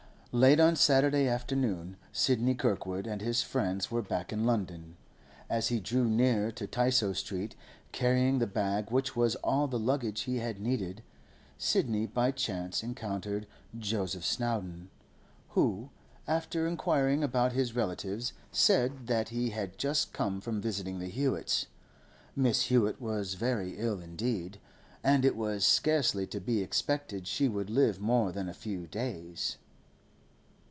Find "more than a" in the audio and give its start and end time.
27.99-28.53